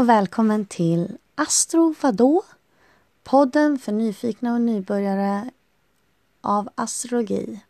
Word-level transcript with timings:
och 0.00 0.08
välkommen 0.08 0.66
till 0.66 1.18
Astro 1.34 1.94
vadå? 2.00 2.42
Podden 3.22 3.78
för 3.78 3.92
nyfikna 3.92 4.54
och 4.54 4.60
nybörjare 4.60 5.50
av 6.40 6.68
astrologi. 6.74 7.60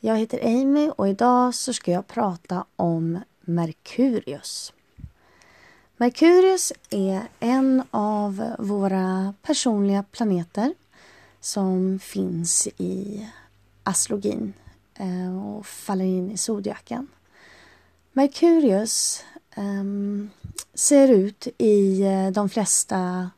Jag 0.00 0.16
heter 0.16 0.46
Amy 0.46 0.90
och 0.90 1.08
idag 1.08 1.54
så 1.54 1.72
ska 1.72 1.90
jag 1.90 2.06
prata 2.06 2.64
om 2.76 3.20
Merkurius. 3.40 4.72
Merkurius 5.96 6.72
är 6.90 7.22
en 7.40 7.82
av 7.90 8.54
våra 8.58 9.34
personliga 9.42 10.02
planeter 10.02 10.74
som 11.40 11.98
finns 11.98 12.68
i 12.76 13.28
astrologin 13.82 14.52
eh, 14.94 15.46
och 15.46 15.66
faller 15.66 16.04
in 16.04 16.30
i 16.30 16.36
zodiaken. 16.36 17.08
Merkurius 18.12 19.24
um, 19.56 20.30
ser 20.74 21.08
ut 21.08 21.48
i 21.58 22.02
eh, 22.02 22.30
de 22.30 22.48
flesta 22.48 23.30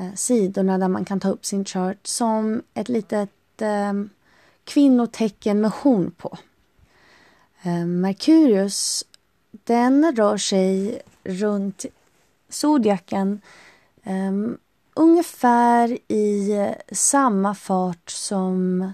uh, 0.00 0.14
sidorna 0.14 0.78
där 0.78 0.88
man 0.88 1.04
kan 1.04 1.20
ta 1.20 1.28
upp 1.28 1.46
sin 1.46 1.64
chart 1.64 2.06
som 2.06 2.62
ett 2.74 2.88
litet 2.88 3.30
ehm, 3.58 4.10
kvinnotecken 4.64 5.60
med 5.60 5.70
horn 5.70 6.10
på. 6.10 6.38
Ehm, 7.62 8.00
Merkurius 8.00 9.04
den 9.50 10.16
rör 10.16 10.36
sig 10.36 11.02
runt 11.24 11.86
zodiaken 12.48 13.40
um, 14.04 14.58
ungefär 14.94 15.98
i 16.08 16.52
eh, 16.52 16.74
samma 16.92 17.54
fart 17.54 18.10
som 18.10 18.92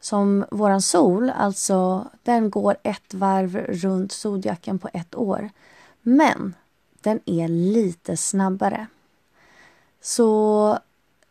som 0.00 0.44
våran 0.50 0.82
sol, 0.82 1.30
alltså 1.30 2.08
den 2.22 2.50
går 2.50 2.76
ett 2.82 3.14
varv 3.14 3.56
runt 3.56 4.12
zodiaken 4.12 4.78
på 4.78 4.88
ett 4.92 5.14
år. 5.14 5.50
Men 6.06 6.54
den 7.00 7.20
är 7.26 7.48
lite 7.48 8.16
snabbare. 8.16 8.86
Så 10.00 10.78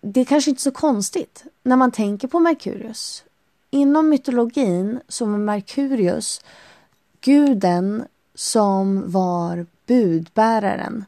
det 0.02 0.22
är 0.22 0.26
kanske 0.26 0.50
inte 0.50 0.62
så 0.62 0.72
konstigt 0.72 1.44
när 1.64 1.76
man 1.76 1.92
tänker 1.92 2.28
på 2.28 2.40
Merkurius. 2.40 3.24
Inom 3.70 4.10
mytologin 4.10 5.00
så 5.08 5.26
var 5.26 5.38
Merkurius 5.38 6.42
guden 7.22 8.06
som 8.36 9.12
var 9.12 9.66
budbäraren. 9.86 11.06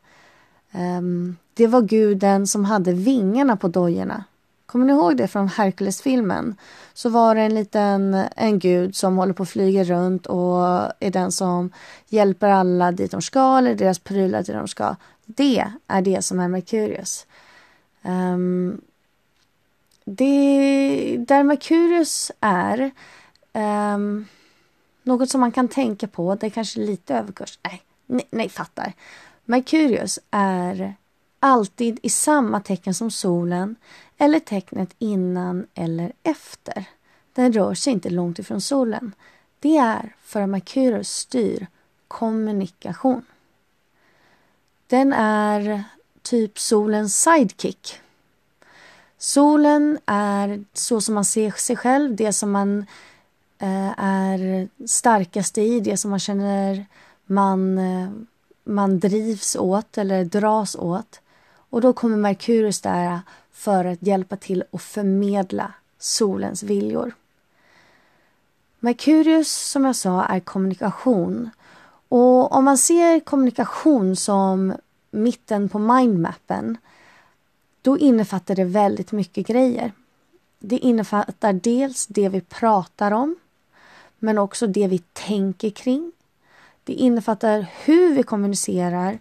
Ehm, 0.71 1.35
det 1.53 1.67
var 1.67 1.81
guden 1.81 2.47
som 2.47 2.65
hade 2.65 2.93
vingarna 2.93 3.57
på 3.57 3.67
dojorna. 3.67 4.23
Kommer 4.65 4.85
ni 4.85 4.93
ihåg 4.93 5.17
det 5.17 5.27
från 5.27 5.47
Herkulesfilmen? 5.47 6.55
Så 6.93 7.09
var 7.09 7.35
det 7.35 7.41
en 7.41 7.55
liten 7.55 8.25
en 8.35 8.59
gud 8.59 8.95
som 8.95 9.17
håller 9.17 9.33
på 9.33 9.43
att 9.43 9.49
flyga 9.49 9.83
runt 9.83 10.25
och 10.25 10.65
är 10.99 11.11
den 11.11 11.31
som 11.31 11.71
hjälper 12.07 12.49
alla 12.49 12.91
dit 12.91 13.11
de 13.11 13.21
ska 13.21 13.57
eller 13.57 13.75
deras 13.75 13.99
prylar 13.99 14.39
dit 14.39 14.55
de 14.55 14.67
ska. 14.67 14.95
Det 15.25 15.65
är 15.87 16.01
det 16.01 16.21
som 16.21 16.39
är 16.39 16.47
Merkurius. 16.47 17.25
Um, 18.01 18.11
ehm, 18.11 18.81
det, 20.05 21.17
där 21.27 21.43
Merkurius 21.43 22.31
är 22.39 22.91
um, 23.53 24.25
något 25.03 25.29
som 25.29 25.41
man 25.41 25.51
kan 25.51 25.67
tänka 25.67 26.07
på, 26.07 26.35
det 26.35 26.45
är 26.45 26.49
kanske 26.49 26.79
lite 26.79 27.15
överkurs. 27.15 27.59
Nej, 27.63 27.81
nej, 28.05 28.27
nej, 28.29 28.49
fattar. 28.49 28.93
Merkurius 29.45 30.19
är 30.31 30.95
alltid 31.45 31.99
i 32.03 32.09
samma 32.09 32.59
tecken 32.59 32.93
som 32.93 33.11
solen 33.11 33.75
eller 34.17 34.39
tecknet 34.39 34.95
innan 34.99 35.67
eller 35.73 36.13
efter. 36.23 36.85
Den 37.33 37.53
rör 37.53 37.73
sig 37.73 37.93
inte 37.93 38.09
långt 38.09 38.39
ifrån 38.39 38.61
solen. 38.61 39.15
Det 39.59 39.77
är 39.77 40.15
för 40.21 40.41
att 40.41 40.49
Merkurius 40.49 41.09
styr 41.09 41.67
kommunikation. 42.07 43.25
Den 44.87 45.13
är 45.13 45.83
typ 46.21 46.59
solens 46.59 47.23
sidekick. 47.23 48.01
Solen 49.17 49.99
är 50.05 50.65
så 50.73 51.01
som 51.01 51.15
man 51.15 51.25
ser 51.25 51.51
sig 51.51 51.75
själv, 51.75 52.15
det 52.15 52.33
som 52.33 52.51
man 52.51 52.85
eh, 53.59 53.93
är 53.97 54.69
starkast 54.87 55.57
i, 55.57 55.79
det 55.79 55.97
som 55.97 56.11
man 56.11 56.19
känner 56.19 56.85
man, 57.25 57.77
eh, 57.77 58.09
man 58.63 58.99
drivs 58.99 59.55
åt 59.55 59.97
eller 59.97 60.25
dras 60.25 60.75
åt. 60.75 61.21
Och 61.75 61.81
då 61.81 61.93
kommer 61.93 62.17
Merkurius 62.17 62.81
där 62.81 63.05
äh, 63.05 63.19
för 63.51 63.85
att 63.85 64.01
hjälpa 64.01 64.35
till 64.35 64.63
att 64.71 64.81
förmedla 64.81 65.73
solens 65.99 66.63
viljor. 66.63 67.15
Merkurius, 68.79 69.51
som 69.51 69.85
jag 69.85 69.95
sa, 69.95 70.25
är 70.25 70.39
kommunikation. 70.39 71.49
Och 72.09 72.55
om 72.55 72.65
man 72.65 72.77
ser 72.77 73.19
kommunikation 73.19 74.15
som 74.15 74.73
mitten 75.11 75.69
på 75.69 75.79
mindmappen 75.79 76.77
då 77.81 77.97
innefattar 77.97 78.55
det 78.55 78.65
väldigt 78.65 79.11
mycket 79.11 79.47
grejer. 79.47 79.91
Det 80.59 80.77
innefattar 80.77 81.53
dels 81.53 82.07
det 82.07 82.29
vi 82.29 82.41
pratar 82.41 83.11
om 83.11 83.35
men 84.19 84.37
också 84.37 84.67
det 84.67 84.87
vi 84.87 84.97
tänker 84.97 85.69
kring. 85.69 86.11
Det 86.83 86.93
innefattar 86.93 87.67
hur 87.85 88.15
vi 88.15 88.23
kommunicerar, 88.23 89.19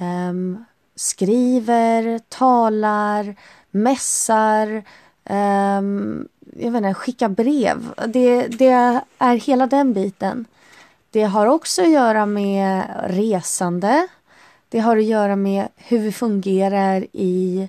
um, 0.00 0.64
skriver, 1.02 2.18
talar, 2.18 3.36
mässar, 3.70 4.84
um, 5.30 6.28
jag 6.56 6.70
vet 6.70 6.78
inte, 6.78 6.94
skickar 6.94 7.28
brev. 7.28 7.94
Det, 8.06 8.46
det 8.46 9.00
är 9.18 9.36
hela 9.36 9.66
den 9.66 9.92
biten. 9.92 10.44
Det 11.10 11.22
har 11.22 11.46
också 11.46 11.82
att 11.82 11.90
göra 11.90 12.26
med 12.26 12.84
resande. 13.06 14.08
Det 14.68 14.78
har 14.78 14.96
att 14.96 15.04
göra 15.04 15.36
med 15.36 15.68
hur 15.76 15.98
vi 15.98 16.12
fungerar 16.12 17.06
i 17.12 17.68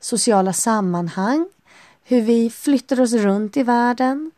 sociala 0.00 0.52
sammanhang. 0.52 1.48
Hur 2.04 2.20
vi 2.20 2.50
flyttar 2.50 3.00
oss 3.00 3.12
runt 3.12 3.56
i 3.56 3.62
världen. 3.62 4.30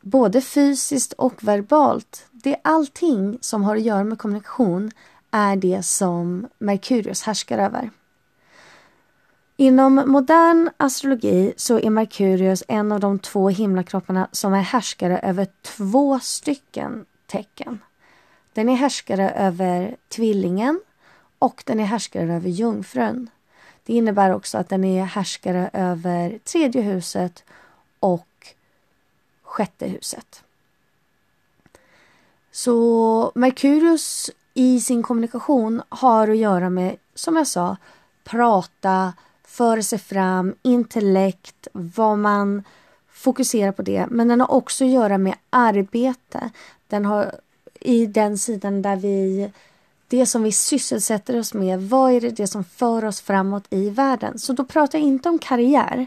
Både 0.00 0.40
fysiskt 0.40 1.12
och 1.12 1.44
verbalt. 1.44 2.26
Det 2.30 2.50
är 2.50 2.60
allting 2.64 3.38
som 3.40 3.64
har 3.64 3.76
att 3.76 3.82
göra 3.82 4.04
med 4.04 4.18
kommunikation 4.18 4.90
är 5.34 5.56
det 5.56 5.82
som 5.82 6.48
Merkurius 6.58 7.22
härskar 7.22 7.58
över. 7.58 7.90
Inom 9.56 9.94
modern 10.06 10.70
astrologi 10.76 11.52
så 11.56 11.78
är 11.78 11.90
Merkurius 11.90 12.64
en 12.68 12.92
av 12.92 13.00
de 13.00 13.18
två 13.18 13.48
himlakropparna 13.48 14.28
som 14.32 14.54
är 14.54 14.60
härskare 14.60 15.18
över 15.18 15.46
två 15.62 16.20
stycken 16.20 17.06
tecken. 17.26 17.78
Den 18.52 18.68
är 18.68 18.74
härskare 18.74 19.30
över 19.30 19.96
tvillingen 20.08 20.80
och 21.38 21.62
den 21.66 21.80
är 21.80 21.84
härskare 21.84 22.34
över 22.34 22.48
jungfrun. 22.48 23.30
Det 23.84 23.92
innebär 23.94 24.34
också 24.34 24.58
att 24.58 24.68
den 24.68 24.84
är 24.84 25.04
härskare 25.04 25.70
över 25.72 26.38
tredje 26.38 26.82
huset 26.82 27.44
och 28.00 28.54
sjätte 29.42 29.86
huset. 29.86 30.42
Så 32.50 33.32
Merkurius 33.34 34.30
i 34.54 34.80
sin 34.80 35.02
kommunikation 35.02 35.82
har 35.88 36.28
att 36.28 36.36
göra 36.36 36.70
med, 36.70 36.96
som 37.14 37.36
jag 37.36 37.46
sa, 37.46 37.76
prata, 38.24 39.12
föra 39.44 39.82
sig 39.82 39.98
fram, 39.98 40.54
intellekt, 40.62 41.68
vad 41.72 42.18
man 42.18 42.62
fokuserar 43.08 43.72
på 43.72 43.82
det. 43.82 44.06
Men 44.10 44.28
den 44.28 44.40
har 44.40 44.52
också 44.52 44.84
att 44.84 44.90
göra 44.90 45.18
med 45.18 45.34
arbete. 45.50 46.50
Den 46.88 47.04
har 47.04 47.34
i 47.80 48.06
den 48.06 48.38
sidan 48.38 48.82
där 48.82 48.96
vi 48.96 49.50
det 50.08 50.26
som 50.26 50.42
vi 50.42 50.52
sysselsätter 50.52 51.38
oss 51.38 51.54
med, 51.54 51.82
vad 51.82 52.12
är 52.12 52.20
det, 52.20 52.30
det 52.30 52.46
som 52.46 52.64
för 52.64 53.04
oss 53.04 53.20
framåt 53.20 53.64
i 53.70 53.90
världen? 53.90 54.38
Så 54.38 54.52
då 54.52 54.64
pratar 54.64 54.98
jag 54.98 55.06
inte 55.08 55.28
om 55.28 55.38
karriär. 55.38 56.06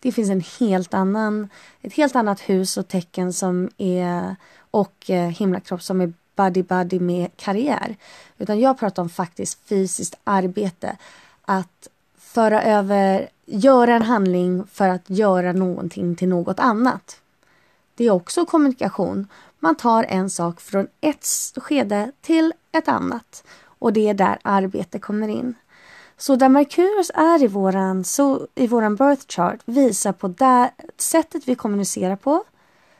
Det 0.00 0.12
finns 0.12 0.30
en 0.30 0.44
helt 0.60 0.94
annan, 0.94 1.48
ett 1.82 1.92
helt 1.92 2.16
annat 2.16 2.40
hus 2.40 2.76
och 2.76 2.88
tecken 2.88 3.32
som 3.32 3.70
är 3.78 4.36
och 4.70 5.10
eh, 5.10 5.28
himlakropp 5.28 5.82
som 5.82 6.00
är 6.00 6.12
buddy-buddy 6.36 7.00
med 7.00 7.36
karriär. 7.36 7.96
Utan 8.38 8.60
jag 8.60 8.78
pratar 8.78 9.02
om 9.02 9.08
faktiskt 9.08 9.58
fysiskt 9.68 10.14
arbete. 10.24 10.96
Att 11.42 11.88
föra 12.18 12.62
över, 12.62 13.28
göra 13.46 13.94
en 13.94 14.02
handling 14.02 14.66
för 14.66 14.88
att 14.88 15.10
göra 15.10 15.52
någonting 15.52 16.16
till 16.16 16.28
något 16.28 16.60
annat. 16.60 17.20
Det 17.94 18.04
är 18.04 18.10
också 18.10 18.46
kommunikation. 18.46 19.26
Man 19.58 19.74
tar 19.74 20.04
en 20.04 20.30
sak 20.30 20.60
från 20.60 20.86
ett 21.00 21.26
skede 21.56 22.12
till 22.20 22.52
ett 22.72 22.88
annat. 22.88 23.44
Och 23.78 23.92
det 23.92 24.08
är 24.08 24.14
där 24.14 24.38
arbete 24.42 24.98
kommer 24.98 25.28
in. 25.28 25.54
Så 26.16 26.36
där 26.36 26.48
Merkurius 26.48 27.10
är 27.14 27.42
i 27.42 27.46
våran, 27.46 28.04
så, 28.04 28.46
i 28.54 28.66
våran 28.66 28.96
birth 28.96 29.26
chart 29.28 29.60
visar 29.64 30.12
på 30.12 30.28
där, 30.28 30.70
sättet 30.96 31.48
vi 31.48 31.54
kommunicerar 31.54 32.16
på, 32.16 32.44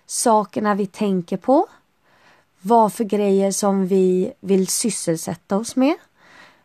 sakerna 0.06 0.75
vi 0.75 0.87
tänker 0.87 1.37
på, 1.37 1.66
vad 2.64 2.93
för 2.93 3.05
grejer 3.05 3.50
som 3.50 3.87
vi 3.87 4.32
vill 4.40 4.66
sysselsätta 4.66 5.56
oss 5.56 5.76
med. 5.76 5.94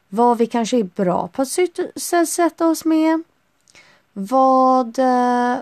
Vad 0.10 0.38
vi 0.38 0.46
kanske 0.46 0.78
är 0.78 0.84
bra 0.84 1.28
på 1.28 1.42
att 1.42 1.48
sysselsätta 1.48 2.68
oss 2.68 2.86
med. 2.86 3.24
Vad 4.14 5.00
eh, 5.00 5.58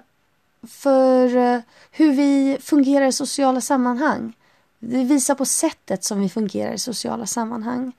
för 0.68 1.36
eh, 1.36 1.60
hur 1.92 2.12
vi 2.12 2.58
fungerar 2.62 3.06
i 3.06 3.12
sociala 3.12 3.62
sammanhang. 3.62 4.34
Vi 4.80 5.04
visar 5.04 5.36
på 5.36 5.46
sättet 5.46 6.04
som 6.04 6.20
vi 6.20 6.30
fungerar 6.30 6.74
i 6.74 6.78
sociala 6.78 7.26
sammanhang. 7.26 7.92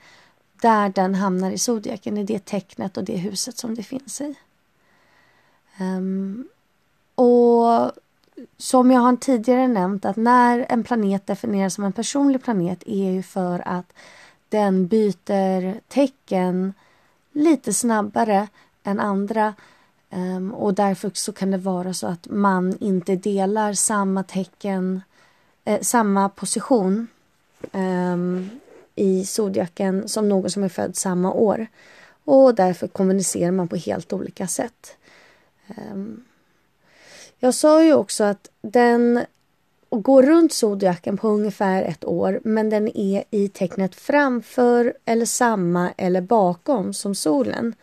där 0.60 0.88
den 0.88 1.14
hamnar 1.14 1.50
i 1.50 1.58
zodiaken, 1.58 2.18
i 2.18 2.24
det 2.24 2.44
tecknet 2.44 2.96
och 2.96 3.04
det 3.04 3.16
huset 3.16 3.58
som 3.58 3.74
det 3.74 3.82
finns 3.82 4.20
i. 4.20 4.34
Um, 5.80 6.48
som 8.58 8.90
jag 8.90 9.00
har 9.00 9.16
tidigare 9.16 9.68
nämnt 9.68 10.04
att 10.04 10.16
när 10.16 10.66
en 10.68 10.84
planet 10.84 11.26
definieras 11.26 11.74
som 11.74 11.84
en 11.84 11.92
personlig 11.92 12.44
planet 12.44 12.82
är 12.86 13.10
ju 13.10 13.22
för 13.22 13.62
att 13.68 13.92
den 14.48 14.86
byter 14.86 15.80
tecken 15.88 16.74
lite 17.32 17.72
snabbare 17.72 18.48
än 18.84 19.00
andra 19.00 19.54
um, 20.10 20.54
och 20.54 20.74
därför 20.74 21.10
så 21.14 21.32
kan 21.32 21.50
det 21.50 21.58
vara 21.58 21.94
så 21.94 22.06
att 22.06 22.26
man 22.30 22.76
inte 22.80 23.16
delar 23.16 23.72
samma 23.72 24.22
tecken, 24.22 25.02
eh, 25.64 25.80
samma 25.80 26.28
position 26.28 27.06
um, 27.72 28.50
i 28.94 29.24
zodiaken 29.24 30.08
som 30.08 30.28
någon 30.28 30.50
som 30.50 30.62
är 30.64 30.68
född 30.68 30.96
samma 30.96 31.32
år. 31.32 31.66
Och 32.24 32.54
därför 32.54 32.88
kommunicerar 32.88 33.50
man 33.50 33.68
på 33.68 33.76
helt 33.76 34.12
olika 34.12 34.46
sätt. 34.46 34.96
Um, 35.92 36.24
jag 37.38 37.54
sa 37.54 37.84
ju 37.84 37.94
också 37.94 38.24
att 38.24 38.50
den 38.62 39.24
går 39.90 40.22
runt 40.22 40.52
zodiaken 40.52 41.16
på 41.16 41.28
ungefär 41.28 41.82
ett 41.82 42.04
år 42.04 42.40
men 42.44 42.70
den 42.70 42.96
är 42.96 43.24
i 43.30 43.48
tecknet 43.48 43.94
framför 43.94 44.94
eller 45.04 45.26
samma 45.26 45.92
eller 45.96 46.20
bakom 46.20 46.92
som 46.94 47.14
solen. 47.14 47.74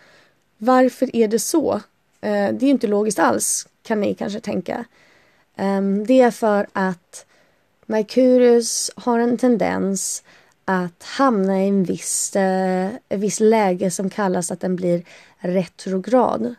Varför 0.57 1.15
är 1.15 1.27
det 1.27 1.39
så? 1.39 1.73
Eh, 2.21 2.49
det 2.53 2.65
är 2.65 2.69
inte 2.69 2.87
logiskt 2.87 3.19
alls 3.19 3.67
kan 3.83 4.01
ni 4.01 4.13
kanske 4.13 4.39
tänka. 4.39 4.85
Ehm, 5.55 6.05
det 6.05 6.21
är 6.21 6.31
för 6.31 6.67
att 6.73 7.25
Merkurius 7.85 8.91
har 8.95 9.19
en 9.19 9.37
tendens 9.37 10.23
att 10.65 11.03
hamna 11.03 11.63
i 11.63 11.67
en 11.67 11.83
viss, 11.83 12.35
eh, 12.35 12.87
ett 13.09 13.19
visst 13.19 13.39
läge 13.39 13.91
som 13.91 14.09
kallas 14.09 14.51
att 14.51 14.59
den 14.59 14.75
blir 14.75 15.03
retrograd. 15.37 16.55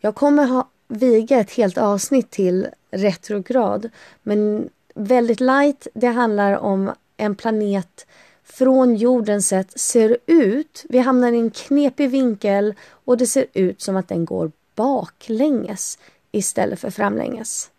Jag 0.00 0.14
kommer 0.14 0.46
ha 0.46 0.68
viga 0.92 1.40
ett 1.40 1.52
helt 1.52 1.78
avsnitt 1.78 2.30
till 2.30 2.66
retrograd. 2.90 3.90
Men 4.22 4.68
väldigt 4.94 5.40
light, 5.40 5.86
det 5.94 6.06
handlar 6.06 6.58
om 6.58 6.92
en 7.16 7.34
planet 7.34 8.06
från 8.44 8.96
jordens 8.96 9.48
sätt 9.48 9.80
ser 9.80 10.16
ut, 10.26 10.84
vi 10.88 10.98
hamnar 10.98 11.32
i 11.32 11.38
en 11.38 11.50
knepig 11.50 12.10
vinkel 12.10 12.74
och 13.04 13.16
det 13.16 13.26
ser 13.26 13.46
ut 13.54 13.80
som 13.80 13.96
att 13.96 14.08
den 14.08 14.24
går 14.24 14.52
baklänges 14.74 15.98
istället 16.32 16.80
för 16.80 16.90
framlänges. 16.90 17.70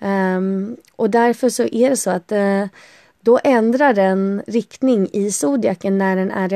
Um, 0.00 0.76
och 0.96 1.10
därför 1.10 1.48
så 1.48 1.62
är 1.62 1.90
det 1.90 1.96
så 1.96 2.10
att 2.10 2.32
uh, 2.32 2.66
då 3.20 3.40
ändrar 3.44 3.94
den 3.94 4.42
riktning 4.46 5.08
i 5.12 5.30
zodiaken 5.30 5.98
när 5.98 6.16
den 6.16 6.30
är 6.30 6.48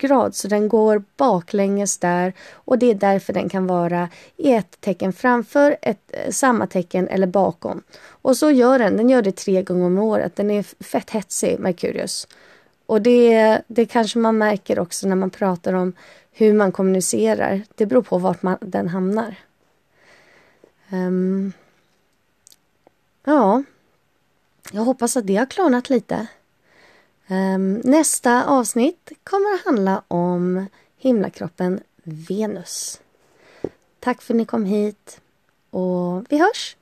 grad 0.00 0.34
så 0.34 0.48
den 0.48 0.68
går 0.68 1.02
baklänges 1.16 1.98
där 1.98 2.32
och 2.52 2.78
det 2.78 2.90
är 2.90 2.94
därför 2.94 3.32
den 3.32 3.48
kan 3.48 3.66
vara 3.66 4.08
i 4.36 4.52
ett 4.52 4.80
tecken 4.80 5.12
framför, 5.12 5.76
ett, 5.82 6.00
eh, 6.08 6.30
samma 6.30 6.66
tecken 6.66 7.08
eller 7.08 7.26
bakom. 7.26 7.82
Och 8.08 8.36
så 8.36 8.50
gör 8.50 8.78
den, 8.78 8.96
den 8.96 9.10
gör 9.10 9.22
det 9.22 9.36
tre 9.36 9.62
gånger 9.62 9.86
om 9.86 9.98
året. 9.98 10.36
Den 10.36 10.50
är 10.50 10.62
fett 10.84 11.10
hetsig, 11.10 11.58
Merkurius. 11.58 12.28
Och 12.86 13.02
det, 13.02 13.62
det 13.66 13.86
kanske 13.86 14.18
man 14.18 14.38
märker 14.38 14.78
också 14.78 15.08
när 15.08 15.16
man 15.16 15.30
pratar 15.30 15.72
om 15.72 15.92
hur 16.32 16.52
man 16.52 16.72
kommunicerar. 16.72 17.62
Det 17.74 17.86
beror 17.86 18.02
på 18.02 18.18
vart 18.18 18.42
man, 18.42 18.58
den 18.60 18.88
hamnar. 18.88 19.34
Um, 20.92 21.52
ja, 23.24 23.62
jag 24.72 24.82
hoppas 24.82 25.16
att 25.16 25.26
det 25.26 25.36
har 25.36 25.46
klarnat 25.46 25.90
lite. 25.90 26.26
Ehm, 27.30 27.80
nästa 27.84 28.44
avsnitt 28.44 29.12
kommer 29.24 29.54
att 29.54 29.64
handla 29.64 30.02
om 30.08 30.66
himlakroppen 30.96 31.80
Venus. 32.02 33.00
Tack 34.00 34.22
för 34.22 34.34
att 34.34 34.38
ni 34.38 34.44
kom 34.44 34.64
hit 34.64 35.20
och 35.70 36.24
vi 36.28 36.38
hörs! 36.38 36.76